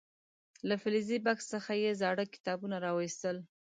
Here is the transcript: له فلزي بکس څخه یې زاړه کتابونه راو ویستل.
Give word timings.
له 0.67 0.75
فلزي 0.81 1.17
بکس 1.25 1.45
څخه 1.53 1.71
یې 1.83 1.91
زاړه 2.01 2.25
کتابونه 2.33 2.75
راو 2.83 2.97
ویستل. 3.01 3.37